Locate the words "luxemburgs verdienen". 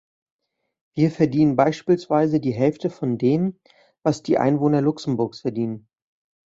4.81-5.89